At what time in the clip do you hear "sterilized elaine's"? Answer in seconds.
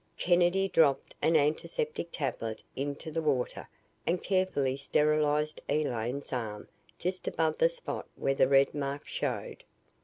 4.75-6.33